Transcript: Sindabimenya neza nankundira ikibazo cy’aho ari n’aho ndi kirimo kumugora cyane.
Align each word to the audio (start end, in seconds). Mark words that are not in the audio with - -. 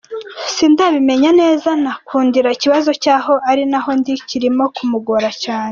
Sindabimenya 0.55 1.29
neza 1.41 1.69
nankundira 1.83 2.47
ikibazo 2.55 2.89
cy’aho 3.03 3.33
ari 3.49 3.63
n’aho 3.71 3.89
ndi 3.99 4.13
kirimo 4.29 4.63
kumugora 4.75 5.29
cyane. 5.43 5.69